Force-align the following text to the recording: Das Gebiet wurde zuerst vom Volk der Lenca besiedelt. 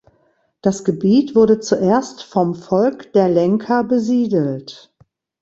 Das 0.63 0.83
Gebiet 0.83 1.35
wurde 1.35 1.59
zuerst 1.59 2.23
vom 2.23 2.55
Volk 2.55 3.13
der 3.13 3.29
Lenca 3.29 3.83
besiedelt. 3.83 4.91